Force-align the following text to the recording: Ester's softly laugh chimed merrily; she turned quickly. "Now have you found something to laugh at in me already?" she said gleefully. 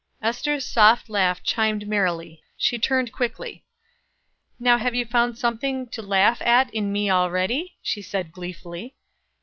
Ester's 0.19 0.65
softly 0.65 1.13
laugh 1.13 1.43
chimed 1.43 1.87
merrily; 1.87 2.41
she 2.57 2.79
turned 2.79 3.11
quickly. 3.11 3.63
"Now 4.59 4.79
have 4.79 4.95
you 4.95 5.05
found 5.05 5.37
something 5.37 5.85
to 5.89 6.01
laugh 6.01 6.41
at 6.41 6.73
in 6.73 6.91
me 6.91 7.11
already?" 7.11 7.77
she 7.83 8.01
said 8.01 8.31
gleefully. 8.31 8.95